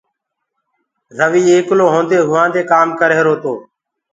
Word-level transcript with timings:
رويٚ 1.17 1.49
ايڪلو 1.53 1.85
هونٚدي 1.93 2.17
هوآدي 2.27 2.61
ڪآم 2.71 2.87
ڪرريهرو 2.99 3.35
تو 3.43 3.53